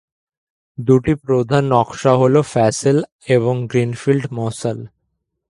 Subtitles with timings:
[0.77, 2.97] দুটি প্রধান নকশা হল ফ্যাসেল
[3.27, 4.79] এবং গ্রীনফিল্ড মশাল।